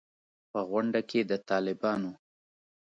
په 0.51 0.59
غونډه 0.69 1.01
کې 1.09 1.19
د 1.29 1.31
طالبانو 1.49 2.11